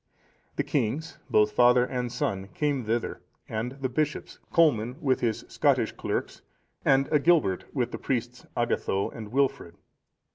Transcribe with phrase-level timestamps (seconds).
[0.55, 5.91] The kings, both father and son, came thither, and the bishops, Colman with his Scottish
[5.91, 6.41] clerks,
[6.83, 9.75] and Agilbert with the priests Agatho and Wilfrid.